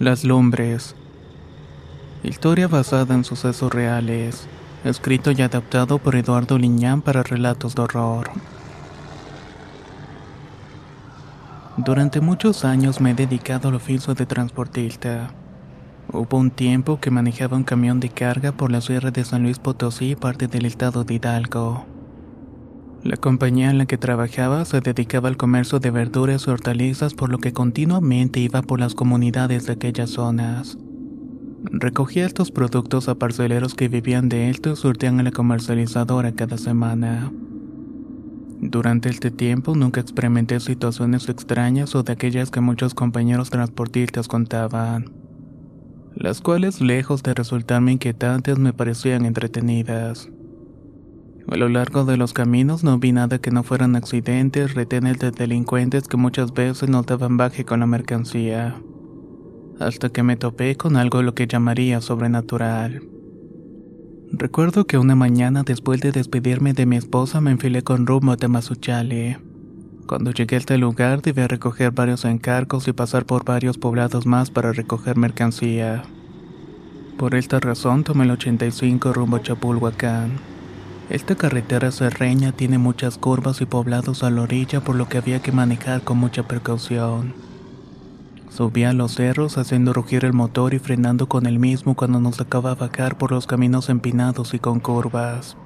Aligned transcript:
Las 0.00 0.24
Lumbres. 0.24 0.96
Historia 2.22 2.68
basada 2.68 3.14
en 3.14 3.22
sucesos 3.22 3.70
reales. 3.70 4.46
Escrito 4.82 5.30
y 5.30 5.42
adaptado 5.42 5.98
por 5.98 6.16
Eduardo 6.16 6.56
Liñán 6.56 7.02
para 7.02 7.22
relatos 7.22 7.74
de 7.74 7.82
horror. 7.82 8.30
Durante 11.76 12.22
muchos 12.22 12.64
años 12.64 12.98
me 13.02 13.10
he 13.10 13.14
dedicado 13.14 13.68
al 13.68 13.74
oficio 13.74 14.14
de 14.14 14.24
transportista. 14.24 15.34
Hubo 16.10 16.38
un 16.38 16.50
tiempo 16.50 16.98
que 16.98 17.10
manejaba 17.10 17.58
un 17.58 17.64
camión 17.64 18.00
de 18.00 18.08
carga 18.08 18.52
por 18.52 18.72
la 18.72 18.80
sierra 18.80 19.10
de 19.10 19.22
San 19.22 19.42
Luis 19.42 19.58
Potosí, 19.58 20.16
parte 20.16 20.46
del 20.46 20.64
estado 20.64 21.04
de 21.04 21.12
Hidalgo. 21.12 21.84
La 23.02 23.16
compañía 23.16 23.70
en 23.70 23.78
la 23.78 23.86
que 23.86 23.96
trabajaba 23.96 24.64
se 24.66 24.80
dedicaba 24.82 25.30
al 25.30 25.38
comercio 25.38 25.78
de 25.78 25.90
verduras 25.90 26.46
y 26.46 26.50
hortalizas 26.50 27.14
por 27.14 27.30
lo 27.30 27.38
que 27.38 27.54
continuamente 27.54 28.40
iba 28.40 28.60
por 28.60 28.78
las 28.78 28.94
comunidades 28.94 29.66
de 29.66 29.72
aquellas 29.72 30.10
zonas. 30.10 30.76
Recogía 31.64 32.26
estos 32.26 32.50
productos 32.50 33.08
a 33.08 33.14
parceleros 33.14 33.74
que 33.74 33.88
vivían 33.88 34.28
de 34.28 34.50
esto 34.50 34.72
y 34.72 34.76
surtían 34.76 35.18
a 35.18 35.22
la 35.22 35.30
comercializadora 35.30 36.32
cada 36.32 36.58
semana. 36.58 37.32
Durante 38.60 39.08
este 39.08 39.30
tiempo 39.30 39.74
nunca 39.74 40.02
experimenté 40.02 40.60
situaciones 40.60 41.26
extrañas 41.30 41.94
o 41.94 42.02
de 42.02 42.12
aquellas 42.12 42.50
que 42.50 42.60
muchos 42.60 42.92
compañeros 42.92 43.48
transportistas 43.48 44.28
contaban, 44.28 45.10
las 46.14 46.42
cuales 46.42 46.82
lejos 46.82 47.22
de 47.22 47.32
resultarme 47.32 47.92
inquietantes 47.92 48.58
me 48.58 48.74
parecían 48.74 49.24
entretenidas. 49.24 50.28
A 51.50 51.56
lo 51.56 51.68
largo 51.68 52.04
de 52.04 52.16
los 52.16 52.32
caminos 52.32 52.84
no 52.84 52.96
vi 53.00 53.10
nada 53.10 53.40
que 53.40 53.50
no 53.50 53.64
fueran 53.64 53.96
accidentes, 53.96 54.74
retenes 54.74 55.18
de 55.18 55.32
delincuentes 55.32 56.06
que 56.06 56.16
muchas 56.16 56.54
veces 56.54 56.88
no 56.88 57.02
daban 57.02 57.36
baje 57.36 57.64
con 57.64 57.80
la 57.80 57.86
mercancía. 57.86 58.80
Hasta 59.80 60.10
que 60.10 60.22
me 60.22 60.36
topé 60.36 60.76
con 60.76 60.96
algo 60.96 61.22
lo 61.22 61.34
que 61.34 61.48
llamaría 61.48 62.00
sobrenatural. 62.00 63.02
Recuerdo 64.30 64.86
que 64.86 64.96
una 64.96 65.16
mañana 65.16 65.64
después 65.64 66.00
de 66.00 66.12
despedirme 66.12 66.72
de 66.72 66.86
mi 66.86 66.96
esposa 66.96 67.40
me 67.40 67.50
enfilé 67.50 67.82
con 67.82 68.06
rumbo 68.06 68.30
a 68.30 68.36
Temazuchale. 68.36 69.40
Cuando 70.06 70.30
llegué 70.30 70.54
a 70.54 70.58
este 70.60 70.78
lugar 70.78 71.20
debía 71.20 71.48
recoger 71.48 71.90
varios 71.90 72.24
encargos 72.24 72.86
y 72.86 72.92
pasar 72.92 73.26
por 73.26 73.44
varios 73.44 73.76
poblados 73.76 74.24
más 74.24 74.52
para 74.52 74.70
recoger 74.70 75.16
mercancía. 75.16 76.04
Por 77.18 77.34
esta 77.34 77.58
razón 77.58 78.04
tomé 78.04 78.22
el 78.22 78.30
85 78.30 79.12
rumbo 79.12 79.38
a 79.38 79.42
Chapulhuacán. 79.42 80.59
Esta 81.10 81.34
carretera 81.34 81.90
serreña 81.90 82.52
tiene 82.52 82.78
muchas 82.78 83.18
curvas 83.18 83.60
y 83.60 83.66
poblados 83.66 84.22
a 84.22 84.30
la 84.30 84.42
orilla 84.42 84.80
por 84.80 84.94
lo 84.94 85.08
que 85.08 85.18
había 85.18 85.42
que 85.42 85.50
manejar 85.50 86.02
con 86.02 86.18
mucha 86.18 86.44
precaución. 86.44 87.34
Subía 88.48 88.92
los 88.92 89.16
cerros 89.16 89.58
haciendo 89.58 89.92
rugir 89.92 90.24
el 90.24 90.32
motor 90.32 90.72
y 90.72 90.78
frenando 90.78 91.28
con 91.28 91.46
el 91.46 91.58
mismo 91.58 91.96
cuando 91.96 92.20
nos 92.20 92.36
tocaba 92.36 92.76
bajar 92.76 93.18
por 93.18 93.32
los 93.32 93.48
caminos 93.48 93.88
empinados 93.88 94.54
y 94.54 94.60
con 94.60 94.78
curvas. 94.78 95.56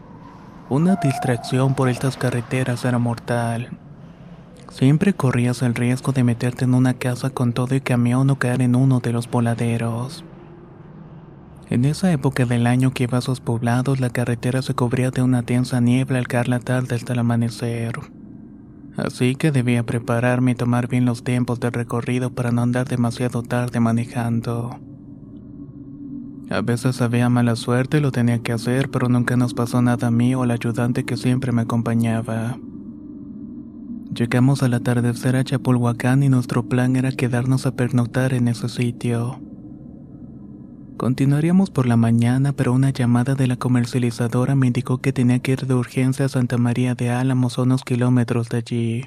Una 0.70 0.96
distracción 0.96 1.74
por 1.74 1.90
estas 1.90 2.16
carreteras 2.16 2.86
era 2.86 2.98
mortal. 2.98 3.68
Siempre 4.70 5.12
corrías 5.12 5.60
el 5.60 5.74
riesgo 5.74 6.12
de 6.12 6.24
meterte 6.24 6.64
en 6.64 6.72
una 6.72 6.94
casa 6.94 7.28
con 7.28 7.52
todo 7.52 7.74
y 7.74 7.82
camión 7.82 8.30
o 8.30 8.38
caer 8.38 8.62
en 8.62 8.74
uno 8.74 9.00
de 9.00 9.12
los 9.12 9.30
voladeros. 9.30 10.24
En 11.70 11.84
esa 11.86 12.12
época 12.12 12.44
del 12.44 12.66
año 12.66 12.92
que 12.92 13.04
iba 13.04 13.18
a 13.18 13.22
sus 13.22 13.40
poblados, 13.40 13.98
la 13.98 14.10
carretera 14.10 14.60
se 14.60 14.74
cubría 14.74 15.10
de 15.10 15.22
una 15.22 15.42
densa 15.42 15.80
niebla 15.80 16.18
al 16.18 16.28
caer 16.28 16.48
la 16.48 16.60
tarde 16.60 16.94
hasta 16.94 17.14
el 17.14 17.20
amanecer. 17.20 17.98
Así 18.96 19.34
que 19.34 19.50
debía 19.50 19.82
prepararme 19.82 20.52
y 20.52 20.54
tomar 20.54 20.88
bien 20.88 21.04
los 21.04 21.24
tiempos 21.24 21.60
del 21.60 21.72
recorrido 21.72 22.30
para 22.30 22.52
no 22.52 22.62
andar 22.62 22.86
demasiado 22.86 23.42
tarde 23.42 23.80
manejando. 23.80 24.78
A 26.50 26.60
veces 26.60 27.00
había 27.00 27.28
mala 27.30 27.56
suerte 27.56 27.98
y 27.98 28.00
lo 28.00 28.12
tenía 28.12 28.38
que 28.40 28.52
hacer, 28.52 28.90
pero 28.90 29.08
nunca 29.08 29.36
nos 29.36 29.54
pasó 29.54 29.80
nada 29.80 30.08
a 30.08 30.10
mí 30.10 30.34
o 30.34 30.42
al 30.42 30.50
ayudante 30.50 31.04
que 31.04 31.16
siempre 31.16 31.50
me 31.50 31.62
acompañaba. 31.62 32.58
Llegamos 34.14 34.62
al 34.62 34.74
atardecer 34.74 35.34
a 35.34 35.42
Chapulhuacán 35.42 36.22
y 36.22 36.28
nuestro 36.28 36.68
plan 36.68 36.94
era 36.94 37.10
quedarnos 37.10 37.66
a 37.66 37.74
pernoctar 37.74 38.34
en 38.34 38.48
ese 38.48 38.68
sitio. 38.68 39.40
Continuaríamos 40.96 41.70
por 41.70 41.86
la 41.86 41.96
mañana, 41.96 42.52
pero 42.52 42.72
una 42.72 42.90
llamada 42.90 43.34
de 43.34 43.48
la 43.48 43.56
comercializadora 43.56 44.54
me 44.54 44.68
indicó 44.68 44.98
que 44.98 45.12
tenía 45.12 45.40
que 45.40 45.52
ir 45.52 45.66
de 45.66 45.74
urgencia 45.74 46.26
a 46.26 46.28
Santa 46.28 46.56
María 46.56 46.94
de 46.94 47.10
Álamos 47.10 47.58
unos 47.58 47.82
kilómetros 47.82 48.48
de 48.48 48.58
allí. 48.58 49.04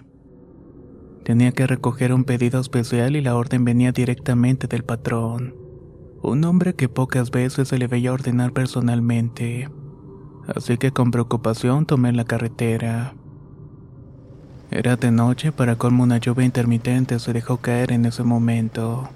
Tenía 1.23 1.53
que 1.53 1.65
recoger 1.65 2.13
un 2.13 2.25
pedido 2.25 2.59
especial 2.59 3.15
y 3.15 3.21
la 3.21 3.37
orden 3.37 3.63
venía 3.63 3.93
directamente 3.93 4.67
del 4.67 4.83
patrón, 4.83 5.55
un 6.21 6.43
hombre 6.43 6.75
que 6.75 6.89
pocas 6.89 7.31
veces 7.31 7.69
se 7.69 7.77
le 7.77 7.87
veía 7.87 8.11
ordenar 8.11 8.51
personalmente. 8.51 9.69
Así 10.53 10.77
que 10.77 10.91
con 10.91 11.11
preocupación 11.11 11.85
tomé 11.85 12.11
la 12.11 12.25
carretera. 12.25 13.15
Era 14.71 14.97
de 14.97 15.11
noche, 15.11 15.53
para 15.53 15.77
colmo 15.77 16.03
una 16.03 16.17
lluvia 16.17 16.45
intermitente 16.45 17.17
se 17.19 17.31
dejó 17.31 17.57
caer 17.57 17.93
en 17.93 18.05
ese 18.05 18.23
momento. 18.23 19.09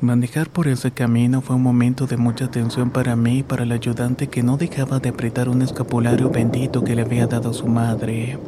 Manejar 0.00 0.50
por 0.50 0.68
ese 0.68 0.90
camino 0.90 1.40
fue 1.40 1.56
un 1.56 1.62
momento 1.62 2.06
de 2.06 2.16
mucha 2.16 2.50
tensión 2.50 2.90
para 2.90 3.16
mí 3.16 3.38
y 3.38 3.42
para 3.42 3.62
el 3.62 3.72
ayudante 3.72 4.26
que 4.26 4.42
no 4.42 4.56
dejaba 4.56 4.98
de 4.98 5.10
apretar 5.10 5.48
un 5.48 5.62
escapulario 5.62 6.30
bendito 6.30 6.82
que 6.84 6.94
le 6.94 7.02
había 7.02 7.26
dado 7.26 7.54
su 7.54 7.66
madre. 7.68 8.38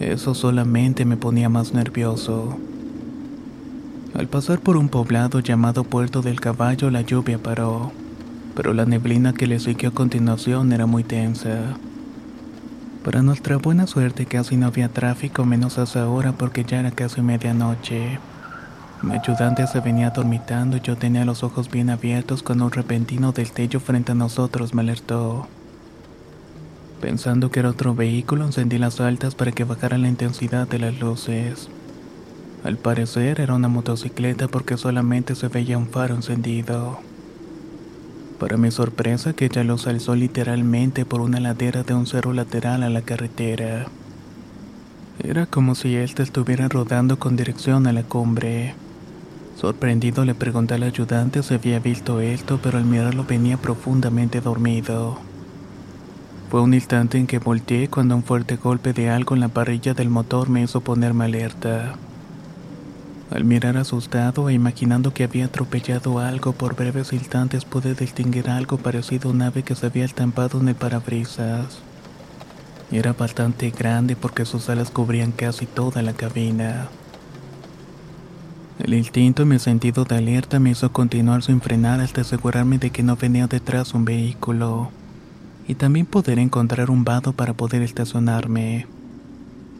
Eso 0.00 0.34
solamente 0.34 1.04
me 1.04 1.16
ponía 1.16 1.48
más 1.48 1.74
nervioso. 1.74 2.56
Al 4.14 4.28
pasar 4.28 4.60
por 4.60 4.76
un 4.76 4.88
poblado 4.88 5.40
llamado 5.40 5.84
Puerto 5.84 6.22
del 6.22 6.40
Caballo 6.40 6.90
la 6.90 7.02
lluvia 7.02 7.38
paró, 7.38 7.92
pero 8.54 8.72
la 8.72 8.86
neblina 8.86 9.32
que 9.32 9.46
le 9.46 9.58
siguió 9.58 9.90
a 9.90 9.94
continuación 9.94 10.72
era 10.72 10.86
muy 10.86 11.02
tensa. 11.02 11.76
Para 13.04 13.20
nuestra 13.22 13.56
buena 13.56 13.86
suerte 13.86 14.26
casi 14.26 14.56
no 14.56 14.68
había 14.68 14.88
tráfico 14.88 15.44
menos 15.44 15.78
a 15.78 15.82
esa 15.82 16.08
hora 16.08 16.32
porque 16.32 16.64
ya 16.64 16.80
era 16.80 16.92
casi 16.92 17.20
medianoche. 17.20 18.18
Mi 19.02 19.14
ayudante 19.14 19.66
se 19.66 19.80
venía 19.80 20.10
dormitando 20.10 20.76
y 20.76 20.80
yo 20.80 20.96
tenía 20.96 21.24
los 21.24 21.42
ojos 21.42 21.68
bien 21.68 21.90
abiertos 21.90 22.44
cuando 22.44 22.66
un 22.66 22.70
repentino 22.70 23.32
destello 23.32 23.80
frente 23.80 24.12
a 24.12 24.14
nosotros 24.14 24.74
me 24.74 24.82
alertó. 24.82 25.48
Pensando 27.00 27.50
que 27.50 27.58
era 27.58 27.70
otro 27.70 27.96
vehículo, 27.96 28.44
encendí 28.44 28.78
las 28.78 29.00
altas 29.00 29.34
para 29.34 29.50
que 29.50 29.64
bajara 29.64 29.98
la 29.98 30.06
intensidad 30.06 30.68
de 30.68 30.78
las 30.78 31.00
luces. 31.00 31.68
Al 32.62 32.76
parecer 32.76 33.40
era 33.40 33.54
una 33.54 33.66
motocicleta 33.66 34.46
porque 34.46 34.76
solamente 34.76 35.34
se 35.34 35.48
veía 35.48 35.78
un 35.78 35.88
faro 35.88 36.14
encendido. 36.14 37.00
Para 38.38 38.56
mi 38.56 38.70
sorpresa, 38.70 39.30
aquella 39.30 39.64
luz 39.64 39.88
alzó 39.88 40.14
literalmente 40.14 41.04
por 41.04 41.22
una 41.22 41.40
ladera 41.40 41.82
de 41.82 41.94
un 41.94 42.06
cerro 42.06 42.32
lateral 42.32 42.84
a 42.84 42.88
la 42.88 43.02
carretera. 43.02 43.86
Era 45.18 45.46
como 45.46 45.74
si 45.74 45.96
éste 45.96 46.22
estuviera 46.22 46.68
rodando 46.68 47.18
con 47.18 47.34
dirección 47.34 47.88
a 47.88 47.92
la 47.92 48.04
cumbre. 48.04 48.76
Sorprendido 49.62 50.24
le 50.24 50.34
pregunté 50.34 50.74
al 50.74 50.82
ayudante 50.82 51.40
si 51.44 51.54
había 51.54 51.78
visto 51.78 52.20
esto, 52.20 52.58
pero 52.60 52.78
al 52.78 52.84
mirarlo 52.84 53.24
venía 53.24 53.56
profundamente 53.56 54.40
dormido. 54.40 55.20
Fue 56.50 56.60
un 56.62 56.74
instante 56.74 57.16
en 57.16 57.28
que 57.28 57.38
volteé 57.38 57.86
cuando 57.86 58.16
un 58.16 58.24
fuerte 58.24 58.56
golpe 58.56 58.92
de 58.92 59.08
algo 59.08 59.36
en 59.36 59.40
la 59.40 59.46
parrilla 59.46 59.94
del 59.94 60.10
motor 60.10 60.48
me 60.48 60.64
hizo 60.64 60.80
ponerme 60.80 61.26
alerta. 61.26 61.94
Al 63.30 63.44
mirar 63.44 63.76
asustado 63.76 64.48
e 64.48 64.52
imaginando 64.52 65.14
que 65.14 65.22
había 65.22 65.44
atropellado 65.44 66.18
algo 66.18 66.54
por 66.54 66.74
breves 66.74 67.12
instantes 67.12 67.64
pude 67.64 67.94
distinguir 67.94 68.50
algo 68.50 68.78
parecido 68.78 69.30
a 69.30 69.32
un 69.32 69.42
ave 69.42 69.62
que 69.62 69.76
se 69.76 69.86
había 69.86 70.04
estampado 70.04 70.60
en 70.60 70.70
el 70.70 70.74
parabrisas. 70.74 71.78
Era 72.90 73.12
bastante 73.12 73.70
grande 73.70 74.16
porque 74.16 74.44
sus 74.44 74.68
alas 74.68 74.90
cubrían 74.90 75.30
casi 75.30 75.66
toda 75.66 76.02
la 76.02 76.14
cabina. 76.14 76.88
El 78.78 78.94
instinto 78.94 79.42
y 79.42 79.46
mi 79.46 79.58
sentido 79.58 80.04
de 80.04 80.16
alerta 80.16 80.58
me 80.58 80.70
hizo 80.70 80.92
continuar 80.92 81.42
sin 81.42 81.60
frenar 81.60 82.00
hasta 82.00 82.22
asegurarme 82.22 82.78
de 82.78 82.90
que 82.90 83.02
no 83.02 83.16
venía 83.16 83.46
detrás 83.46 83.94
un 83.94 84.04
vehículo. 84.04 84.90
y 85.68 85.76
también 85.76 86.06
poder 86.06 86.40
encontrar 86.40 86.90
un 86.90 87.04
vado 87.04 87.32
para 87.32 87.54
poder 87.54 87.82
estacionarme. 87.82 88.86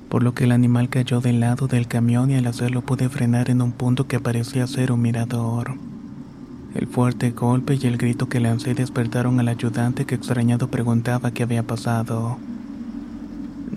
Por 0.08 0.22
lo 0.22 0.32
que 0.32 0.44
el 0.44 0.52
animal 0.52 0.88
cayó 0.88 1.20
del 1.20 1.40
lado 1.40 1.66
del 1.66 1.88
camión 1.88 2.30
y 2.30 2.36
al 2.36 2.46
hacerlo 2.46 2.82
pude 2.82 3.08
frenar 3.08 3.50
en 3.50 3.62
un 3.62 3.72
punto 3.72 4.06
que 4.06 4.20
parecía 4.20 4.66
ser 4.68 4.92
un 4.92 5.02
mirador. 5.02 5.74
El 6.74 6.86
fuerte 6.86 7.32
golpe 7.32 7.78
y 7.80 7.86
el 7.86 7.98
grito 7.98 8.28
que 8.28 8.40
lancé 8.40 8.74
despertaron 8.74 9.40
al 9.40 9.48
ayudante 9.48 10.04
que 10.04 10.14
extrañado 10.14 10.68
preguntaba 10.68 11.32
qué 11.32 11.42
había 11.42 11.64
pasado. 11.64 12.38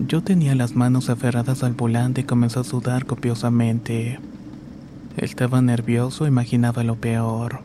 Yo 0.07 0.21
tenía 0.21 0.53
las 0.55 0.75
manos 0.75 1.09
aferradas 1.09 1.63
al 1.63 1.73
volante 1.73 2.21
y 2.21 2.25
comenzó 2.25 2.59
a 2.59 2.65
sudar 2.65 3.05
copiosamente. 3.05 4.19
Estaba 5.17 5.61
nervioso, 5.61 6.27
imaginaba 6.27 6.83
lo 6.83 6.95
peor. 6.95 7.61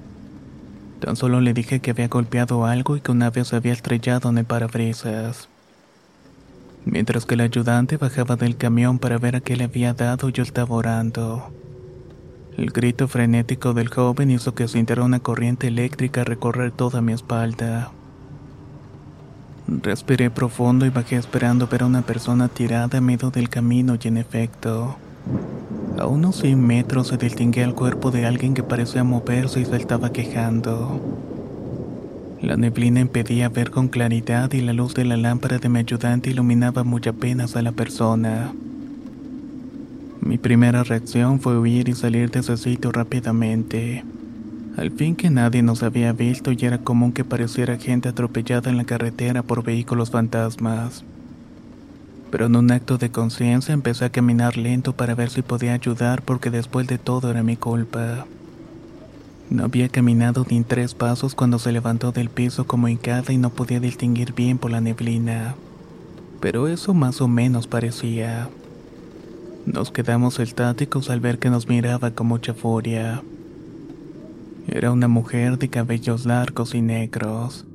Tan 1.00 1.16
solo 1.16 1.40
le 1.40 1.52
dije 1.52 1.80
que 1.80 1.90
había 1.90 2.08
golpeado 2.08 2.64
algo 2.64 2.96
y 2.96 3.00
que 3.00 3.10
una 3.10 3.30
vez 3.30 3.48
se 3.48 3.56
había 3.56 3.72
estrellado 3.72 4.28
en 4.30 4.38
el 4.38 4.44
parabrisas. 4.44 5.48
Mientras 6.84 7.26
que 7.26 7.34
el 7.34 7.40
ayudante 7.40 7.96
bajaba 7.96 8.36
del 8.36 8.56
camión 8.56 8.98
para 8.98 9.18
ver 9.18 9.36
a 9.36 9.40
qué 9.40 9.56
le 9.56 9.64
había 9.64 9.94
dado, 9.94 10.28
yo 10.28 10.42
estaba 10.42 10.74
orando. 10.76 11.50
El 12.56 12.70
grito 12.70 13.08
frenético 13.08 13.72
del 13.72 13.88
joven 13.88 14.30
hizo 14.30 14.54
que 14.54 14.68
sintiera 14.68 15.02
una 15.02 15.20
corriente 15.20 15.66
eléctrica 15.66 16.24
recorrer 16.24 16.70
toda 16.70 17.00
mi 17.00 17.12
espalda. 17.12 17.90
Respiré 19.66 20.30
profundo 20.30 20.84
y 20.86 20.90
bajé 20.90 21.16
esperando 21.16 21.66
ver 21.66 21.82
a 21.82 21.86
una 21.86 22.02
persona 22.02 22.48
tirada 22.48 22.98
a 22.98 23.00
medio 23.00 23.30
del 23.30 23.48
camino 23.48 23.96
y 24.02 24.08
en 24.08 24.16
efecto, 24.16 24.96
a 25.98 26.06
unos 26.06 26.36
100 26.36 26.60
metros 26.66 27.08
se 27.08 27.16
distinguía 27.16 27.64
el 27.64 27.74
cuerpo 27.74 28.10
de 28.10 28.26
alguien 28.26 28.54
que 28.54 28.62
parecía 28.62 29.04
moverse 29.04 29.60
y 29.60 29.64
se 29.64 29.76
estaba 29.76 30.12
quejando. 30.12 31.00
La 32.40 32.56
neblina 32.56 33.00
impedía 33.00 33.48
ver 33.48 33.70
con 33.70 33.88
claridad 33.88 34.52
y 34.52 34.60
la 34.60 34.72
luz 34.72 34.94
de 34.94 35.04
la 35.04 35.16
lámpara 35.16 35.58
de 35.58 35.68
mi 35.68 35.80
ayudante 35.80 36.30
iluminaba 36.30 36.84
muy 36.84 37.02
apenas 37.06 37.56
a 37.56 37.62
la 37.62 37.72
persona. 37.72 38.52
Mi 40.20 40.38
primera 40.38 40.84
reacción 40.84 41.40
fue 41.40 41.58
huir 41.58 41.88
y 41.88 41.94
salir 41.94 42.30
de 42.30 42.40
ese 42.40 42.56
sitio 42.56 42.92
rápidamente. 42.92 44.04
Al 44.76 44.90
fin 44.92 45.16
que 45.16 45.28
nadie 45.28 45.62
nos 45.62 45.82
había 45.82 46.12
visto 46.12 46.52
y 46.52 46.58
era 46.60 46.78
común 46.78 47.12
que 47.12 47.24
pareciera 47.24 47.76
gente 47.76 48.08
atropellada 48.08 48.70
en 48.70 48.76
la 48.76 48.84
carretera 48.84 49.42
por 49.42 49.62
vehículos 49.62 50.10
fantasmas 50.10 51.04
pero 52.30 52.46
en 52.46 52.56
un 52.56 52.70
acto 52.70 52.96
de 52.98 53.10
conciencia 53.10 53.74
empecé 53.74 54.04
a 54.04 54.10
caminar 54.10 54.56
lento 54.56 54.92
para 54.92 55.14
ver 55.14 55.30
si 55.30 55.42
podía 55.42 55.74
ayudar 55.74 56.22
porque 56.22 56.50
después 56.50 56.86
de 56.86 56.98
todo 56.98 57.30
era 57.30 57.42
mi 57.42 57.56
culpa. 57.56 58.26
No 59.50 59.64
había 59.64 59.88
caminado 59.88 60.46
ni 60.48 60.62
tres 60.62 60.94
pasos 60.94 61.34
cuando 61.34 61.58
se 61.58 61.72
levantó 61.72 62.12
del 62.12 62.30
piso 62.30 62.66
como 62.66 62.88
hincada 62.88 63.32
y 63.32 63.36
no 63.36 63.50
podía 63.50 63.80
distinguir 63.80 64.32
bien 64.32 64.58
por 64.58 64.70
la 64.70 64.80
neblina. 64.80 65.56
Pero 66.40 66.68
eso 66.68 66.94
más 66.94 67.20
o 67.20 67.26
menos 67.26 67.66
parecía. 67.66 68.48
Nos 69.66 69.90
quedamos 69.90 70.38
estáticos 70.38 71.10
al 71.10 71.20
ver 71.20 71.38
que 71.38 71.50
nos 71.50 71.68
miraba 71.68 72.12
con 72.12 72.28
mucha 72.28 72.54
furia. 72.54 73.22
Era 74.68 74.92
una 74.92 75.08
mujer 75.08 75.58
de 75.58 75.68
cabellos 75.68 76.26
largos 76.26 76.74
y 76.76 76.80
negros. 76.80 77.66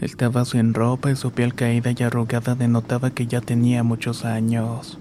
Estaba 0.00 0.46
sin 0.46 0.72
ropa 0.72 1.10
y 1.10 1.16
su 1.16 1.30
piel 1.30 1.54
caída 1.54 1.92
y 1.94 2.02
arrugada 2.02 2.54
denotaba 2.54 3.10
que 3.10 3.26
ya 3.26 3.42
tenía 3.42 3.82
muchos 3.82 4.24
años. 4.24 4.98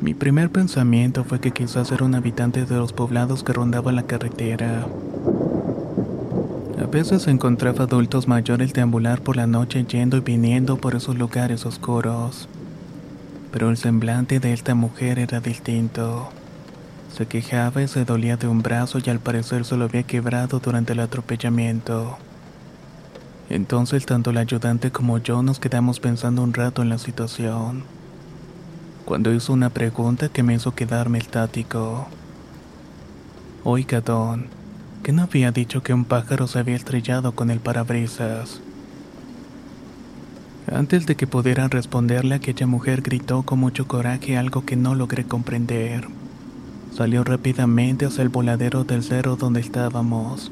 Mi 0.00 0.14
primer 0.14 0.50
pensamiento 0.50 1.24
fue 1.24 1.40
que 1.40 1.50
quizás 1.50 1.90
era 1.90 2.04
un 2.04 2.14
habitante 2.14 2.66
de 2.66 2.76
los 2.76 2.92
poblados 2.92 3.42
que 3.42 3.52
rondaba 3.52 3.90
la 3.90 4.04
carretera. 4.04 4.86
A 6.80 6.86
veces 6.86 7.26
encontraba 7.26 7.84
adultos 7.84 8.28
mayores 8.28 8.72
deambular 8.72 9.20
por 9.20 9.36
la 9.36 9.48
noche 9.48 9.84
yendo 9.84 10.18
y 10.18 10.20
viniendo 10.20 10.76
por 10.76 10.94
esos 10.94 11.16
lugares 11.16 11.66
oscuros. 11.66 12.48
Pero 13.50 13.70
el 13.70 13.76
semblante 13.76 14.38
de 14.38 14.52
esta 14.52 14.76
mujer 14.76 15.18
era 15.18 15.40
distinto. 15.40 16.28
Se 17.12 17.26
quejaba 17.26 17.82
y 17.82 17.88
se 17.88 18.04
dolía 18.04 18.36
de 18.36 18.46
un 18.46 18.62
brazo 18.62 18.98
y 19.04 19.10
al 19.10 19.18
parecer 19.18 19.64
se 19.64 19.76
lo 19.76 19.86
había 19.86 20.04
quebrado 20.04 20.60
durante 20.60 20.92
el 20.92 21.00
atropellamiento. 21.00 22.18
Entonces 23.48 24.06
tanto 24.06 24.30
el 24.30 24.38
ayudante 24.38 24.90
como 24.90 25.18
yo 25.18 25.42
nos 25.42 25.60
quedamos 25.60 26.00
pensando 26.00 26.42
un 26.42 26.52
rato 26.52 26.82
en 26.82 26.88
la 26.88 26.98
situación. 26.98 27.84
Cuando 29.04 29.32
hizo 29.32 29.52
una 29.52 29.70
pregunta 29.70 30.28
que 30.28 30.42
me 30.42 30.54
hizo 30.54 30.74
quedarme 30.74 31.18
estático. 31.18 32.08
Oiga, 33.62 34.00
Don, 34.00 34.46
¿qué 35.04 35.12
no 35.12 35.22
había 35.22 35.52
dicho 35.52 35.82
que 35.82 35.94
un 35.94 36.04
pájaro 36.04 36.48
se 36.48 36.58
había 36.58 36.74
estrellado 36.74 37.32
con 37.32 37.50
el 37.50 37.60
parabrisas? 37.60 38.60
Antes 40.72 41.06
de 41.06 41.14
que 41.14 41.28
pudiera 41.28 41.68
responderle, 41.68 42.34
aquella 42.34 42.66
mujer 42.66 43.02
gritó 43.02 43.44
con 43.44 43.60
mucho 43.60 43.86
coraje 43.86 44.36
algo 44.36 44.64
que 44.64 44.74
no 44.74 44.96
logré 44.96 45.24
comprender. 45.24 46.08
Salió 46.92 47.22
rápidamente 47.22 48.06
hacia 48.06 48.22
el 48.22 48.30
voladero 48.30 48.82
del 48.82 49.04
cerro 49.04 49.36
donde 49.36 49.60
estábamos. 49.60 50.50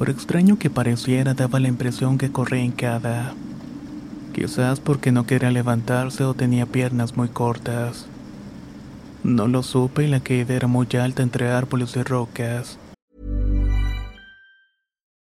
Por 0.00 0.08
extraño 0.08 0.58
que 0.58 0.70
pareciera, 0.70 1.34
daba 1.34 1.60
la 1.60 1.68
impresión 1.68 2.16
que 2.16 2.32
corría 2.32 2.64
hincada. 2.64 3.34
Quizás 4.32 4.80
porque 4.80 5.12
no 5.12 5.26
quería 5.26 5.50
levantarse 5.50 6.24
o 6.24 6.32
tenía 6.32 6.64
piernas 6.64 7.18
muy 7.18 7.28
cortas. 7.28 8.06
No 9.24 9.46
lo 9.46 9.62
supe 9.62 10.04
y 10.04 10.08
la 10.08 10.20
caída 10.20 10.54
era 10.54 10.68
muy 10.68 10.86
alta 10.98 11.22
entre 11.22 11.50
árboles 11.50 11.96
y 11.96 12.02
rocas. 12.02 12.78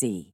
see. 0.00 0.32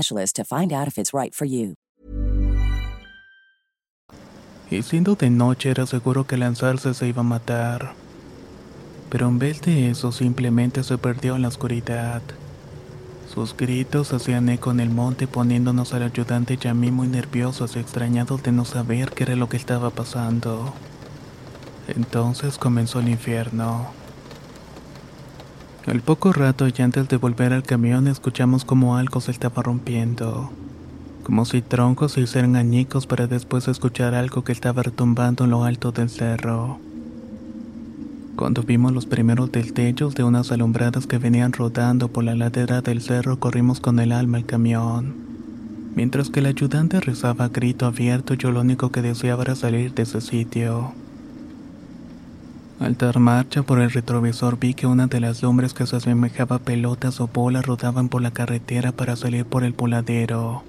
specialist 0.00 0.36
to 0.36 0.44
find 0.44 0.72
out 0.72 0.88
if 0.88 0.98
it's 0.98 1.12
right 1.12 1.34
for 1.34 1.46
you. 1.46 1.74
y 4.70 4.82
siendo 4.82 5.16
de 5.16 5.30
noche 5.30 5.70
era 5.70 5.84
seguro 5.84 6.28
que 6.28 6.36
lanzarse 6.36 6.94
se 6.94 7.08
iba 7.08 7.20
a 7.20 7.24
matar. 7.24 7.92
Pero 9.10 9.26
en 9.26 9.40
vez 9.40 9.60
de 9.62 9.90
eso 9.90 10.12
simplemente 10.12 10.84
se 10.84 10.96
perdió 10.96 11.34
en 11.34 11.42
la 11.42 11.48
oscuridad. 11.48 12.22
Sus 13.34 13.56
gritos 13.56 14.12
hacían 14.12 14.48
eco 14.48 14.70
en 14.70 14.78
el 14.78 14.90
monte 14.90 15.26
poniéndonos 15.26 15.92
al 15.92 16.04
ayudante 16.04 16.56
y 16.62 16.68
a 16.68 16.74
mí 16.74 16.92
muy 16.92 17.08
nerviosos 17.08 17.74
y 17.74 17.80
extrañados 17.80 18.44
de 18.44 18.52
no 18.52 18.64
saber 18.64 19.10
qué 19.10 19.24
era 19.24 19.34
lo 19.34 19.48
que 19.48 19.56
estaba 19.56 19.90
pasando. 19.90 20.72
Entonces 21.88 22.56
comenzó 22.56 23.00
el 23.00 23.08
infierno. 23.08 23.99
Al 25.86 26.02
poco 26.02 26.32
rato 26.34 26.68
y 26.68 26.82
antes 26.82 27.08
de 27.08 27.16
volver 27.16 27.54
al 27.54 27.62
camión 27.62 28.06
escuchamos 28.06 28.66
como 28.66 28.96
algo 28.96 29.20
se 29.22 29.30
estaba 29.30 29.62
rompiendo. 29.62 30.50
Como 31.24 31.46
si 31.46 31.62
troncos 31.62 32.12
se 32.12 32.20
hicieran 32.20 32.54
añicos 32.54 33.06
para 33.06 33.26
después 33.26 33.66
escuchar 33.66 34.14
algo 34.14 34.44
que 34.44 34.52
estaba 34.52 34.82
retumbando 34.82 35.44
en 35.44 35.50
lo 35.50 35.64
alto 35.64 35.90
del 35.90 36.10
cerro. 36.10 36.78
Cuando 38.36 38.62
vimos 38.62 38.92
los 38.92 39.06
primeros 39.06 39.52
destellos 39.52 40.14
de 40.14 40.22
unas 40.22 40.52
alumbradas 40.52 41.06
que 41.06 41.18
venían 41.18 41.52
rodando 41.52 42.08
por 42.08 42.24
la 42.24 42.34
ladera 42.34 42.82
del 42.82 43.00
cerro, 43.00 43.40
corrimos 43.40 43.80
con 43.80 44.00
el 44.00 44.12
alma 44.12 44.36
al 44.36 44.46
camión. 44.46 45.14
Mientras 45.94 46.28
que 46.28 46.40
el 46.40 46.46
ayudante 46.46 47.00
rezaba 47.00 47.46
a 47.46 47.48
grito 47.48 47.86
abierto, 47.86 48.34
yo 48.34 48.50
lo 48.50 48.60
único 48.60 48.92
que 48.92 49.02
deseaba 49.02 49.42
era 49.44 49.54
salir 49.54 49.94
de 49.94 50.02
ese 50.02 50.20
sitio. 50.20 50.92
Al 52.80 52.96
dar 52.96 53.20
marcha 53.20 53.62
por 53.62 53.80
el 53.80 53.92
retrovisor 53.92 54.58
vi 54.58 54.74
que 54.74 54.88
una 54.88 55.06
de 55.06 55.20
las 55.20 55.42
lumbres 55.42 55.72
que 55.72 55.86
se 55.86 55.94
asemejaba 55.94 56.56
a 56.56 56.58
pelotas 56.58 57.20
o 57.20 57.28
bolas 57.28 57.64
rodaban 57.64 58.08
por 58.08 58.22
la 58.22 58.32
carretera 58.32 58.90
para 58.90 59.14
salir 59.14 59.44
por 59.44 59.62
el 59.62 59.74
poladero. 59.74 60.64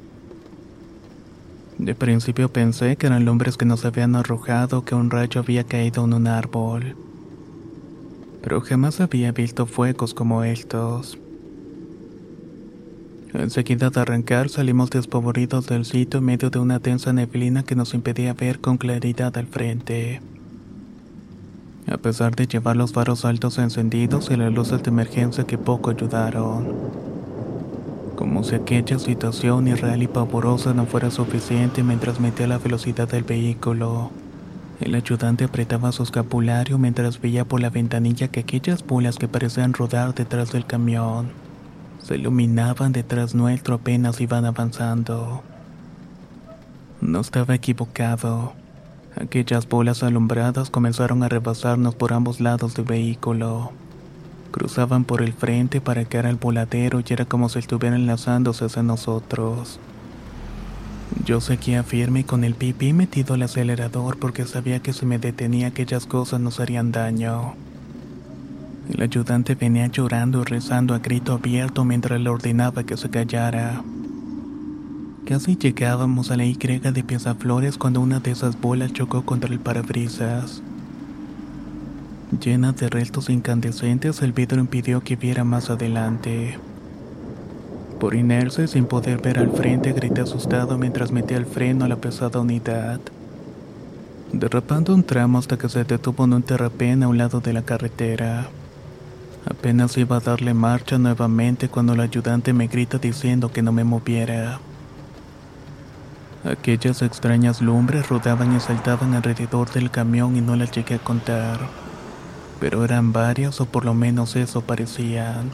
De 1.79 1.95
principio 1.95 2.53
pensé 2.53 2.95
que 2.97 3.07
eran 3.07 3.25
lumbres 3.25 3.57
que 3.57 3.65
nos 3.65 3.85
habían 3.85 4.15
arrojado 4.15 4.85
que 4.85 4.93
un 4.93 5.09
rayo 5.09 5.41
había 5.41 5.63
caído 5.63 6.05
en 6.05 6.13
un 6.13 6.27
árbol 6.27 6.95
pero 8.41 8.61
jamás 8.61 8.99
había 8.99 9.31
visto 9.31 9.65
fuegos 9.65 10.13
como 10.13 10.43
estos. 10.43 11.17
Enseguida 13.33 13.89
de 13.89 13.99
arrancar 14.01 14.49
salimos 14.49 14.89
despavoridos 14.89 15.67
del 15.67 15.85
sitio 15.85 16.19
en 16.19 16.25
medio 16.25 16.49
de 16.49 16.59
una 16.59 16.79
densa 16.79 17.13
neblina 17.13 17.63
que 17.63 17.75
nos 17.75 17.93
impedía 17.93 18.33
ver 18.33 18.59
con 18.59 18.77
claridad 18.77 19.37
al 19.37 19.47
frente. 19.47 20.21
A 21.88 21.97
pesar 21.97 22.35
de 22.35 22.47
llevar 22.47 22.75
los 22.75 22.93
faros 22.93 23.25
altos 23.25 23.57
encendidos 23.57 24.29
y 24.31 24.35
las 24.35 24.51
luces 24.53 24.83
de 24.83 24.89
emergencia 24.89 25.45
que 25.45 25.57
poco 25.57 25.89
ayudaron. 25.89 26.67
Como 28.15 28.43
si 28.43 28.55
aquella 28.55 29.00
situación 29.00 29.67
irreal 29.67 30.03
y 30.03 30.07
pavorosa 30.07 30.73
no 30.73 30.85
fuera 30.85 31.11
suficiente 31.11 31.83
mientras 31.83 32.19
metía 32.19 32.47
la 32.47 32.59
velocidad 32.59 33.07
del 33.07 33.23
vehículo. 33.23 34.11
El 34.79 34.95
ayudante 34.95 35.45
apretaba 35.45 35.91
su 35.91 36.03
escapulario 36.03 36.77
mientras 36.77 37.19
veía 37.19 37.45
por 37.45 37.61
la 37.61 37.69
ventanilla 37.69 38.27
que 38.29 38.41
aquellas 38.41 38.85
bolas 38.85 39.17
que 39.17 39.27
parecían 39.27 39.73
rodar 39.73 40.13
detrás 40.13 40.51
del 40.51 40.65
camión 40.65 41.29
se 42.03 42.15
iluminaban 42.15 42.91
detrás 42.91 43.35
nuestro 43.35 43.75
apenas 43.75 44.19
iban 44.21 44.45
avanzando. 44.45 45.43
No 47.00 47.19
estaba 47.19 47.53
equivocado. 47.55 48.53
Aquellas 49.15 49.67
bolas 49.67 50.03
alumbradas 50.03 50.69
comenzaron 50.69 51.23
a 51.23 51.29
rebasarnos 51.29 51.95
por 51.95 52.13
ambos 52.13 52.39
lados 52.39 52.75
del 52.75 52.85
vehículo. 52.85 53.71
Cruzaban 54.51 55.03
por 55.03 55.21
el 55.21 55.33
frente 55.33 55.81
para 55.81 56.05
caer 56.05 56.27
al 56.27 56.35
voladero 56.35 56.99
y 56.99 57.13
era 57.13 57.25
como 57.25 57.49
si 57.49 57.59
estuvieran 57.59 58.05
lanzándose 58.05 58.65
hacia 58.65 58.83
nosotros. 58.83 59.79
Yo 61.25 61.41
seguía 61.41 61.83
firme 61.83 62.25
con 62.25 62.43
el 62.43 62.55
pipí 62.55 62.93
metido 62.93 63.33
al 63.33 63.43
acelerador 63.43 64.17
porque 64.17 64.45
sabía 64.45 64.79
que 64.79 64.93
si 64.93 65.05
me 65.05 65.19
detenía 65.19 65.67
aquellas 65.67 66.05
cosas 66.05 66.39
nos 66.39 66.59
harían 66.59 66.91
daño. 66.91 67.53
El 68.89 69.01
ayudante 69.01 69.55
venía 69.55 69.87
llorando 69.87 70.41
y 70.41 70.45
rezando 70.45 70.93
a 70.93 70.99
grito 70.99 71.33
abierto 71.33 71.85
mientras 71.85 72.19
le 72.19 72.29
ordenaba 72.29 72.83
que 72.83 72.97
se 72.97 73.09
callara. 73.09 73.83
Casi 75.31 75.55
llegábamos 75.55 76.29
a 76.29 76.35
la 76.35 76.43
Y 76.43 76.55
de 76.55 77.03
Piezaflores 77.05 77.77
cuando 77.77 78.01
una 78.01 78.19
de 78.19 78.31
esas 78.31 78.59
bolas 78.59 78.91
chocó 78.91 79.21
contra 79.21 79.50
el 79.50 79.61
parabrisas. 79.61 80.61
Llena 82.43 82.73
de 82.73 82.89
restos 82.89 83.29
incandescentes, 83.29 84.21
el 84.23 84.33
vidrio 84.33 84.59
impidió 84.59 85.00
que 85.00 85.15
viera 85.15 85.45
más 85.45 85.69
adelante. 85.69 86.59
Por 87.97 88.13
inercia 88.13 88.67
sin 88.67 88.83
poder 88.83 89.21
ver 89.21 89.39
al 89.39 89.51
frente, 89.51 89.93
grité 89.93 90.19
asustado 90.19 90.77
mientras 90.77 91.13
metía 91.13 91.38
el 91.38 91.45
freno 91.45 91.85
a 91.85 91.88
la 91.88 91.95
pesada 91.95 92.41
unidad. 92.41 93.00
Derrapando 94.33 94.93
un 94.93 95.03
tramo 95.03 95.38
hasta 95.38 95.57
que 95.57 95.69
se 95.69 95.85
detuvo 95.85 96.25
en 96.25 96.33
un 96.33 96.43
terrapén 96.43 97.03
a 97.03 97.07
un 97.07 97.17
lado 97.17 97.39
de 97.39 97.53
la 97.53 97.61
carretera. 97.61 98.50
Apenas 99.50 99.97
iba 99.97 100.17
a 100.17 100.19
darle 100.19 100.53
marcha 100.53 100.97
nuevamente 100.97 101.69
cuando 101.69 101.93
el 101.93 102.01
ayudante 102.01 102.51
me 102.51 102.67
grita 102.67 102.97
diciendo 102.97 103.50
que 103.50 103.61
no 103.61 103.71
me 103.71 103.85
moviera. 103.85 104.59
Aquellas 106.43 107.03
extrañas 107.03 107.62
lumbres 107.62 108.10
rodaban 108.10 108.55
y 108.55 108.60
saltaban 108.60 109.13
alrededor 109.13 109.69
del 109.71 109.91
camión 109.91 110.36
y 110.36 110.41
no 110.41 110.55
las 110.55 110.71
llegué 110.71 110.95
a 110.95 111.00
contar. 111.00 111.60
Pero 112.60 112.83
eran 112.83 113.13
varias 113.13 113.62
o 113.62 113.67
por 113.67 113.86
lo 113.86 113.93
menos 113.93 114.36
eso 114.36 114.62
parecían. 114.62 115.51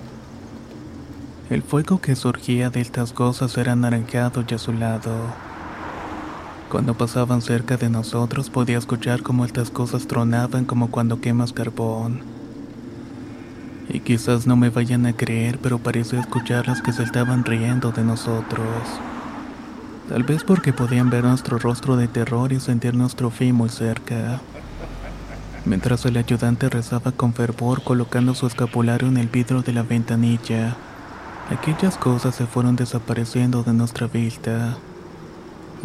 El 1.50 1.62
fuego 1.62 2.00
que 2.00 2.16
surgía 2.16 2.70
de 2.70 2.80
estas 2.80 3.12
cosas 3.12 3.58
era 3.58 3.74
anaranjado 3.74 4.46
y 4.48 4.54
azulado. 4.54 5.12
Cuando 6.70 6.94
pasaban 6.94 7.42
cerca 7.42 7.76
de 7.76 7.90
nosotros 7.90 8.50
podía 8.50 8.78
escuchar 8.78 9.24
cómo 9.24 9.44
estas 9.44 9.70
cosas 9.70 10.08
tronaban 10.08 10.64
como 10.64 10.90
cuando 10.90 11.20
quemas 11.20 11.52
carbón. 11.52 12.22
Y 13.90 14.00
quizás 14.00 14.48
no 14.48 14.56
me 14.56 14.70
vayan 14.70 15.06
a 15.06 15.14
creer, 15.14 15.60
pero 15.60 15.80
parecía 15.80 16.20
escucharlas 16.22 16.82
que 16.82 16.94
se 16.94 17.04
estaban 17.04 17.44
riendo 17.44 17.92
de 17.92 18.04
nosotros. 18.04 18.68
Tal 20.10 20.24
vez 20.24 20.44
porque 20.44 20.74
podían 20.74 21.10
ver 21.10 21.24
nuestro 21.24 21.58
rostro 21.60 21.98
de 21.98 22.08
terror 22.08 22.54
y 22.54 22.60
sentir 22.60 22.96
nuestro 22.96 23.30
fin 23.30 23.56
muy 23.56 23.70
cerca. 23.70 24.42
Mientras 25.66 26.06
el 26.06 26.18
ayudante 26.18 26.70
rezaba 26.70 27.12
con 27.12 27.34
fervor 27.34 27.84
colocando 27.84 28.34
su 28.34 28.48
escapulario 28.48 29.08
en 29.08 29.18
el 29.18 29.28
vidrio 29.28 29.62
de 29.62 29.74
la 29.74 29.84
ventanilla, 29.84 30.78
Aquellas 31.50 31.96
cosas 31.96 32.36
se 32.36 32.46
fueron 32.46 32.76
desapareciendo 32.76 33.64
de 33.64 33.72
nuestra 33.72 34.08
vista, 34.08 34.78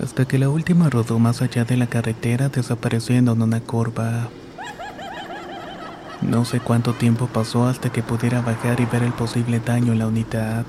hasta 0.03 0.25
que 0.25 0.37
la 0.37 0.49
última 0.49 0.91
rodó 0.91 1.21
más 1.21 1.41
allá 1.41 1.65
de 1.65 1.77
la 1.77 1.87
carretera 1.87 2.49
desapareciendo 2.49 3.33
en 3.33 3.43
una 3.43 3.61
curva. 3.61 4.29
No 6.21 6.45
sé 6.45 6.59
cuánto 6.59 6.95
tiempo 6.95 7.29
pasó 7.29 7.69
hasta 7.69 7.91
que 7.91 8.03
pudiera 8.03 8.41
bajar 8.41 8.81
y 8.81 8.87
ver 8.87 9.05
el 9.05 9.13
posible 9.13 9.61
daño 9.61 9.93
en 9.93 10.01
la 10.01 10.09
unidad. 10.09 10.67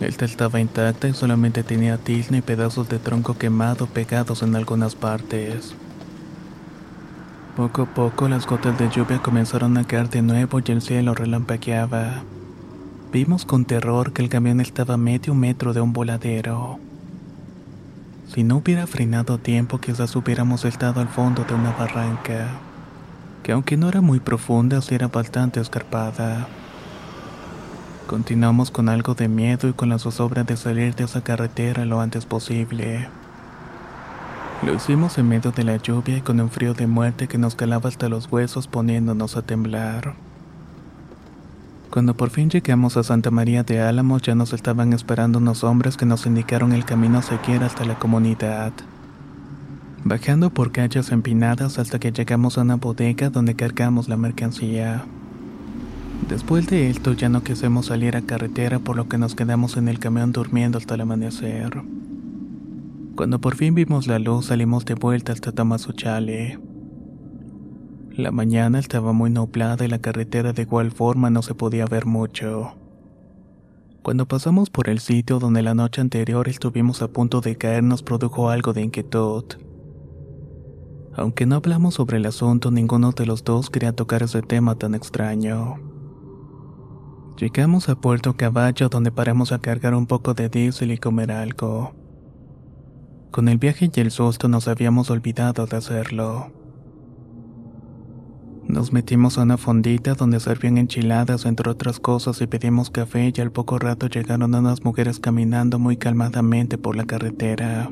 Esta 0.00 0.24
estaba 0.24 0.60
intacta 0.60 1.08
y 1.08 1.12
solamente 1.12 1.64
tenía 1.64 1.98
tizne 1.98 2.38
y 2.38 2.42
pedazos 2.42 2.88
de 2.88 3.00
tronco 3.00 3.36
quemado 3.36 3.86
pegados 3.86 4.42
en 4.42 4.54
algunas 4.54 4.94
partes. 4.94 5.74
Poco 7.56 7.82
a 7.82 7.86
poco 7.86 8.28
las 8.28 8.46
gotas 8.46 8.78
de 8.78 8.88
lluvia 8.88 9.18
comenzaron 9.18 9.76
a 9.76 9.84
caer 9.84 10.08
de 10.08 10.22
nuevo 10.22 10.60
y 10.60 10.70
el 10.70 10.82
cielo 10.82 11.14
relampagueaba. 11.14 12.22
Vimos 13.10 13.44
con 13.44 13.64
terror 13.64 14.12
que 14.12 14.22
el 14.22 14.28
camión 14.28 14.60
estaba 14.60 14.94
a 14.94 14.98
medio 14.98 15.34
metro 15.34 15.72
de 15.72 15.80
un 15.80 15.92
voladero. 15.92 16.78
Si 18.32 18.44
no 18.44 18.58
hubiera 18.58 18.86
frenado 18.86 19.38
tiempo, 19.38 19.80
quizás 19.80 20.14
hubiéramos 20.14 20.64
estado 20.64 21.00
al 21.00 21.08
fondo 21.08 21.42
de 21.42 21.54
una 21.54 21.72
barranca, 21.72 22.46
que 23.42 23.50
aunque 23.50 23.76
no 23.76 23.88
era 23.88 24.00
muy 24.00 24.20
profunda, 24.20 24.80
sí 24.80 24.94
era 24.94 25.08
bastante 25.08 25.58
escarpada. 25.58 26.46
Continuamos 28.08 28.70
con 28.70 28.88
algo 28.88 29.14
de 29.14 29.28
miedo 29.28 29.68
y 29.68 29.74
con 29.74 29.90
la 29.90 29.98
zozobra 29.98 30.42
de 30.42 30.56
salir 30.56 30.94
de 30.94 31.04
esa 31.04 31.20
carretera 31.20 31.84
lo 31.84 32.00
antes 32.00 32.24
posible. 32.24 33.06
Lo 34.64 34.72
hicimos 34.72 35.18
en 35.18 35.28
medio 35.28 35.52
de 35.52 35.62
la 35.62 35.76
lluvia 35.76 36.16
y 36.16 36.20
con 36.22 36.40
un 36.40 36.48
frío 36.48 36.72
de 36.72 36.86
muerte 36.86 37.28
que 37.28 37.36
nos 37.36 37.54
calaba 37.54 37.90
hasta 37.90 38.08
los 38.08 38.32
huesos 38.32 38.66
poniéndonos 38.66 39.36
a 39.36 39.42
temblar. 39.42 40.14
Cuando 41.90 42.16
por 42.16 42.30
fin 42.30 42.48
llegamos 42.48 42.96
a 42.96 43.02
Santa 43.02 43.30
María 43.30 43.62
de 43.62 43.82
Álamos 43.82 44.22
ya 44.22 44.34
nos 44.34 44.54
estaban 44.54 44.94
esperando 44.94 45.38
unos 45.38 45.62
hombres 45.62 45.98
que 45.98 46.06
nos 46.06 46.24
indicaron 46.24 46.72
el 46.72 46.86
camino 46.86 47.18
a 47.18 47.22
seguir 47.22 47.62
hasta 47.62 47.84
la 47.84 47.98
comunidad. 47.98 48.72
Bajando 50.04 50.48
por 50.48 50.72
calles 50.72 51.12
empinadas 51.12 51.78
hasta 51.78 51.98
que 51.98 52.10
llegamos 52.10 52.56
a 52.56 52.62
una 52.62 52.76
bodega 52.76 53.28
donde 53.28 53.54
cargamos 53.54 54.08
la 54.08 54.16
mercancía. 54.16 55.04
Después 56.26 56.66
de 56.66 56.90
esto 56.90 57.12
ya 57.12 57.28
no 57.28 57.42
quisimos 57.42 57.86
salir 57.86 58.16
a 58.16 58.22
carretera 58.22 58.80
por 58.80 58.96
lo 58.96 59.08
que 59.08 59.18
nos 59.18 59.34
quedamos 59.34 59.76
en 59.76 59.88
el 59.88 59.98
camión 59.98 60.32
durmiendo 60.32 60.78
hasta 60.78 60.94
el 60.94 61.02
amanecer. 61.02 61.82
Cuando 63.14 63.40
por 63.40 63.56
fin 63.56 63.74
vimos 63.74 64.06
la 64.06 64.18
luz 64.18 64.46
salimos 64.46 64.84
de 64.84 64.94
vuelta 64.94 65.32
hasta 65.32 65.52
Tamazunchale. 65.52 66.58
La 68.10 68.30
mañana 68.32 68.78
estaba 68.78 69.12
muy 69.12 69.30
nublada 69.30 69.84
y 69.84 69.88
la 69.88 70.00
carretera 70.00 70.52
de 70.52 70.62
igual 70.62 70.90
forma 70.90 71.30
no 71.30 71.42
se 71.42 71.54
podía 71.54 71.86
ver 71.86 72.04
mucho. 72.04 72.74
Cuando 74.02 74.26
pasamos 74.26 74.70
por 74.70 74.88
el 74.88 75.00
sitio 75.00 75.38
donde 75.38 75.62
la 75.62 75.74
noche 75.74 76.00
anterior 76.00 76.48
estuvimos 76.48 77.00
a 77.00 77.08
punto 77.08 77.40
de 77.40 77.56
caer 77.56 77.84
nos 77.84 78.02
produjo 78.02 78.50
algo 78.50 78.72
de 78.72 78.82
inquietud. 78.82 79.44
Aunque 81.14 81.46
no 81.46 81.56
hablamos 81.56 81.94
sobre 81.94 82.18
el 82.18 82.26
asunto, 82.26 82.70
ninguno 82.70 83.12
de 83.12 83.26
los 83.26 83.44
dos 83.44 83.70
quería 83.70 83.92
tocar 83.92 84.22
ese 84.22 84.42
tema 84.42 84.76
tan 84.76 84.94
extraño. 84.94 85.87
Llegamos 87.38 87.88
a 87.88 87.94
Puerto 87.94 88.36
Caballo 88.36 88.88
donde 88.88 89.12
paramos 89.12 89.52
a 89.52 89.60
cargar 89.60 89.94
un 89.94 90.06
poco 90.06 90.34
de 90.34 90.48
diésel 90.48 90.90
y 90.90 90.98
comer 90.98 91.30
algo. 91.30 91.92
Con 93.30 93.48
el 93.48 93.58
viaje 93.58 93.88
y 93.94 94.00
el 94.00 94.10
susto 94.10 94.48
nos 94.48 94.66
habíamos 94.66 95.08
olvidado 95.08 95.66
de 95.66 95.76
hacerlo. 95.76 96.50
Nos 98.66 98.92
metimos 98.92 99.38
a 99.38 99.42
una 99.42 99.56
fondita 99.56 100.14
donde 100.14 100.40
servían 100.40 100.78
enchiladas 100.78 101.46
entre 101.46 101.70
otras 101.70 102.00
cosas 102.00 102.40
y 102.40 102.48
pedimos 102.48 102.90
café 102.90 103.32
y 103.32 103.40
al 103.40 103.52
poco 103.52 103.78
rato 103.78 104.08
llegaron 104.08 104.52
unas 104.52 104.84
mujeres 104.84 105.20
caminando 105.20 105.78
muy 105.78 105.96
calmadamente 105.96 106.76
por 106.76 106.96
la 106.96 107.04
carretera. 107.04 107.88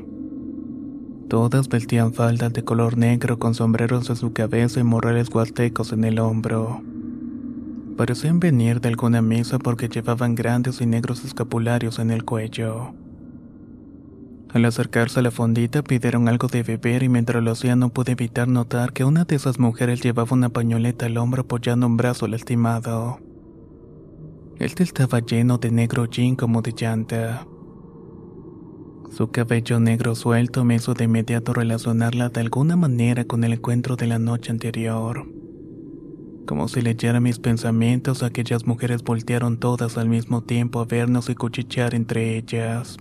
Todas 1.29 1.69
vestían 1.69 2.13
faldas 2.13 2.51
de 2.51 2.65
color 2.65 2.97
negro 2.97 3.39
con 3.39 3.53
sombreros 3.53 4.09
en 4.09 4.17
su 4.17 4.33
cabeza 4.33 4.81
y 4.81 4.83
morrales 4.83 5.33
huastecos 5.33 5.93
en 5.93 6.03
el 6.03 6.19
hombro. 6.19 6.81
Parecían 7.97 8.39
venir 8.39 8.79
de 8.79 8.89
alguna 8.89 9.23
misa 9.23 9.57
porque 9.57 9.89
llevaban 9.89 10.35
grandes 10.35 10.81
y 10.81 10.85
negros 10.85 11.25
escapularios 11.25 11.97
en 11.97 12.11
el 12.11 12.23
cuello. 12.23 12.93
Al 14.53 14.65
acercarse 14.65 15.19
a 15.19 15.23
la 15.23 15.31
fondita 15.31 15.81
pidieron 15.81 16.27
algo 16.27 16.47
de 16.47 16.61
beber 16.61 17.01
y 17.01 17.09
mientras 17.09 17.43
lo 17.43 17.51
hacían 17.51 17.79
no 17.79 17.89
pude 17.89 18.11
evitar 18.11 18.47
notar 18.47 18.93
que 18.93 19.03
una 19.03 19.25
de 19.25 19.35
esas 19.35 19.59
mujeres 19.59 20.01
llevaba 20.01 20.29
una 20.31 20.49
pañoleta 20.49 21.07
al 21.07 21.17
hombro 21.17 21.41
apoyando 21.41 21.87
un 21.87 21.97
brazo 21.97 22.27
lastimado. 22.27 23.19
Este 24.59 24.83
estaba 24.83 25.19
lleno 25.19 25.57
de 25.57 25.71
negro 25.71 26.05
jean 26.05 26.35
como 26.35 26.61
de 26.61 26.73
llanta. 26.73 27.47
Su 29.09 29.31
cabello 29.31 29.79
negro 29.79 30.13
suelto 30.13 30.63
me 30.63 30.75
hizo 30.75 30.93
de 30.93 31.05
inmediato 31.05 31.51
relacionarla 31.51 32.29
de 32.29 32.41
alguna 32.41 32.75
manera 32.75 33.25
con 33.25 33.43
el 33.43 33.53
encuentro 33.53 33.95
de 33.95 34.05
la 34.05 34.19
noche 34.19 34.51
anterior. 34.51 35.36
Como 36.47 36.69
si 36.69 36.81
leyera 36.81 37.19
mis 37.19 37.39
pensamientos, 37.39 38.23
aquellas 38.23 38.65
mujeres 38.65 39.03
voltearon 39.03 39.57
todas 39.57 39.97
al 39.97 40.07
mismo 40.07 40.43
tiempo 40.43 40.79
a 40.79 40.85
vernos 40.85 41.29
y 41.29 41.35
cuchichear 41.35 41.93
entre 41.93 42.37
ellas. 42.37 42.95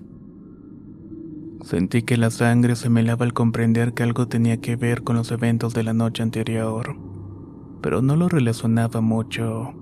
Sentí 1.63 2.03
que 2.03 2.17
la 2.17 2.31
sangre 2.31 2.75
se 2.75 2.91
me 2.91 3.03
helaba 3.03 3.25
al 3.25 3.35
comprender 3.35 3.95
que 3.95 4.03
algo 4.03 4.27
tenía 4.27 4.61
que 4.61 4.75
ver 4.75 5.05
con 5.05 5.15
los 5.15 5.31
eventos 5.31 5.75
de 5.75 5.85
la 5.85 5.93
noche 5.93 6.25
anterior, 6.25 6.97
pero 7.83 8.03
no 8.03 8.17
lo 8.17 8.29
relacionaba 8.29 9.01
mucho. 9.01 9.73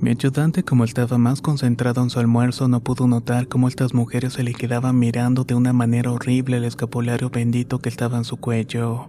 Mi 0.00 0.10
ayudante, 0.10 0.64
como 0.64 0.82
estaba 0.82 1.18
más 1.18 1.40
concentrado 1.40 2.02
en 2.02 2.10
su 2.10 2.18
almuerzo, 2.18 2.66
no 2.66 2.80
pudo 2.80 3.06
notar 3.06 3.46
cómo 3.46 3.68
estas 3.68 3.94
mujeres 3.94 4.32
se 4.32 4.42
le 4.42 4.52
quedaban 4.52 4.98
mirando 4.98 5.44
de 5.44 5.54
una 5.54 5.72
manera 5.72 6.10
horrible 6.10 6.56
el 6.56 6.64
escapulario 6.64 7.30
bendito 7.30 7.78
que 7.78 7.88
estaba 7.88 8.18
en 8.18 8.24
su 8.24 8.36
cuello. 8.36 9.08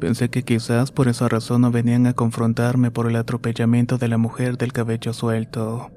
Pensé 0.00 0.28
que 0.28 0.42
quizás 0.42 0.92
por 0.92 1.08
esa 1.08 1.28
razón 1.28 1.62
no 1.62 1.70
venían 1.70 2.06
a 2.06 2.12
confrontarme 2.12 2.90
por 2.90 3.08
el 3.08 3.16
atropellamiento 3.16 3.96
de 3.96 4.08
la 4.08 4.18
mujer 4.18 4.58
del 4.58 4.72
cabello 4.72 5.12
suelto. 5.12 5.90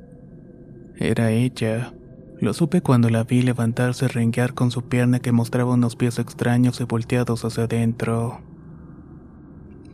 Era 0.98 1.32
ella. 1.32 1.94
Lo 2.40 2.54
supe 2.54 2.82
cuando 2.82 3.10
la 3.10 3.26
vi 3.26 3.42
levantarse 3.42 4.06
y 4.06 4.08
renguear 4.08 4.54
con 4.54 4.72
su 4.72 4.84
pierna 4.84 5.20
que 5.20 5.34
mostraba 5.34 5.74
unos 5.74 5.98
pies 5.98 6.20
extraños 6.20 6.80
y 6.80 6.86
volteados 6.86 7.44
hacia 7.44 7.66
adentro. 7.66 8.40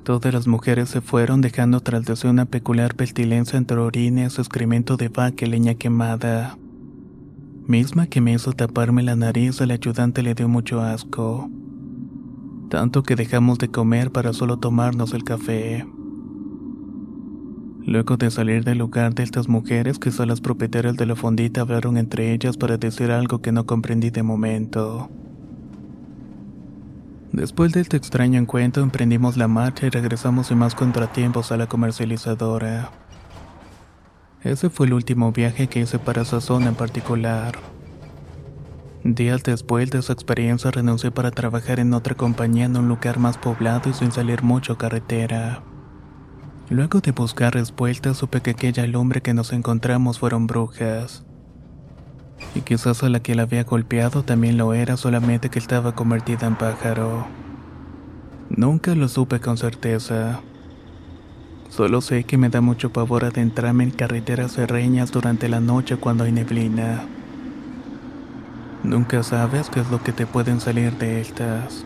Todas 0.04 0.32
las 0.32 0.46
mujeres 0.46 0.90
se 0.90 1.02
fueron 1.02 1.42
dejando 1.42 1.80
tras 1.80 2.06
de 2.06 2.16
sí 2.16 2.28
una 2.28 2.46
peculiar 2.46 2.94
pestilencia 2.94 3.58
entre 3.58 3.78
orines, 3.78 4.38
excremento 4.38 4.98
de 4.98 5.10
vaca 5.10 5.46
y 5.46 5.50
leña 5.50 5.74
quemada. 5.74 6.60
Misma 7.66 8.06
que 8.06 8.22
me 8.22 8.34
hizo 8.34 8.54
taparme 8.54 9.02
la 9.02 9.16
nariz, 9.16 9.60
al 9.62 9.72
ayudante 9.72 10.22
le 10.22 10.36
dio 10.36 10.48
mucho 10.48 10.82
asco. 10.82 11.50
Tanto 12.76 13.04
que 13.04 13.16
dejamos 13.16 13.58
de 13.58 13.70
comer 13.70 14.12
para 14.12 14.34
solo 14.34 14.58
tomarnos 14.58 15.14
el 15.14 15.24
café. 15.24 15.88
Luego 17.86 18.18
de 18.18 18.30
salir 18.30 18.66
del 18.66 18.80
lugar 18.80 19.16
de 19.16 19.24
estas 19.24 19.48
mujeres, 19.48 19.98
quizá 19.98 20.26
las 20.26 20.42
propietarias 20.42 20.98
de 20.98 21.06
la 21.06 21.16
fondita 21.16 21.62
hablaron 21.62 21.96
entre 21.96 22.34
ellas 22.34 22.58
para 22.58 22.76
decir 22.76 23.12
algo 23.12 23.42
que 23.42 23.54
no 23.54 23.66
comprendí 23.66 24.10
de 24.10 24.24
momento. 24.24 25.10
Después 27.32 27.72
de 27.72 27.80
este 27.80 27.96
extraño 27.96 28.38
encuentro 28.42 28.84
emprendimos 28.84 29.38
la 29.38 29.48
marcha 29.48 29.88
y 29.88 29.90
regresamos 29.90 30.48
sin 30.48 30.58
más 30.58 30.76
contratiempos 30.76 31.54
a 31.54 31.58
la 31.58 31.68
comercializadora. 31.68 32.92
Ese 34.44 34.70
fue 34.70 34.88
el 34.88 34.94
último 34.96 35.32
viaje 35.32 35.68
que 35.68 35.80
hice 35.80 35.98
para 35.98 36.24
esa 36.24 36.42
zona 36.42 36.68
en 36.68 36.76
particular. 36.76 37.56
Días 39.06 39.44
después 39.44 39.92
de 39.92 40.00
esa 40.00 40.14
experiencia 40.14 40.72
renuncié 40.72 41.12
para 41.12 41.30
trabajar 41.30 41.80
en 41.80 41.94
otra 41.94 42.16
compañía 42.16 42.66
en 42.66 42.76
un 42.76 42.88
lugar 42.88 43.20
más 43.20 43.38
poblado 43.38 43.88
y 43.88 43.94
sin 43.94 44.12
salir 44.12 44.42
mucho 44.42 44.80
carretera. 44.80 45.62
Luego 46.72 47.02
de 47.02 47.12
buscar 47.12 47.54
respuestas 47.54 48.18
supe 48.18 48.42
que 48.42 48.50
aquella 48.50 48.88
lumbre 48.88 49.22
que 49.22 49.36
nos 49.36 49.54
encontramos 49.54 50.18
fueron 50.18 50.48
brujas. 50.48 51.24
Y 52.56 52.62
quizás 52.62 53.04
a 53.04 53.10
la 53.10 53.20
que 53.20 53.36
la 53.36 53.44
había 53.44 53.64
golpeado 53.64 54.24
también 54.24 54.58
lo 54.58 54.74
era, 54.74 54.98
solamente 54.98 55.52
que 55.52 55.60
estaba 55.60 55.94
convertida 55.94 56.48
en 56.48 56.56
pájaro. 56.56 57.28
Nunca 58.50 58.96
lo 58.96 59.08
supe 59.08 59.40
con 59.40 59.58
certeza. 59.58 60.42
Solo 61.70 62.02
sé 62.02 62.24
que 62.24 62.40
me 62.40 62.50
da 62.50 62.60
mucho 62.60 62.92
pavor 62.92 63.24
adentrarme 63.24 63.84
en 63.84 63.92
carreteras 63.92 64.54
serreñas 64.54 65.12
durante 65.12 65.48
la 65.48 65.60
noche 65.60 65.98
cuando 65.98 66.24
hay 66.24 66.32
neblina. 66.32 67.06
Nunca 68.84 69.24
sabes 69.24 69.70
qué 69.70 69.80
es 69.80 69.90
lo 69.90 70.02
que 70.04 70.14
te 70.14 70.28
pueden 70.28 70.60
salir 70.60 70.98
de 70.98 71.22
estas. 71.22 71.86